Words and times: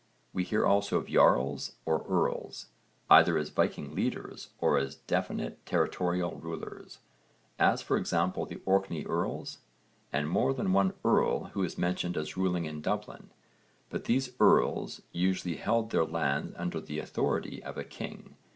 We 0.33 0.43
hear 0.43 0.65
also 0.65 0.97
of 0.97 1.05
jarls 1.05 1.73
or 1.85 2.03
earls, 2.09 2.69
either 3.07 3.37
as 3.37 3.49
Viking 3.49 3.93
leaders 3.93 4.49
or 4.59 4.79
as 4.79 4.95
definite 4.95 5.63
territorial 5.63 6.37
rulers, 6.39 6.97
as 7.59 7.83
for 7.83 7.97
example 7.97 8.47
the 8.47 8.59
Orkney 8.65 9.05
earls 9.05 9.59
and 10.11 10.27
more 10.27 10.55
than 10.55 10.73
one 10.73 10.95
earl 11.05 11.49
who 11.53 11.61
is 11.61 11.77
mentioned 11.77 12.17
as 12.17 12.35
ruling 12.35 12.65
in 12.65 12.81
Dublin, 12.81 13.29
but 13.91 14.05
these 14.05 14.31
earls 14.39 15.01
usually 15.11 15.57
held 15.57 15.91
their 15.91 16.03
lands 16.05 16.55
under 16.57 16.81
the 16.81 16.97
authority 16.97 17.63
of 17.63 17.77
a 17.77 17.83
king. 17.83 18.37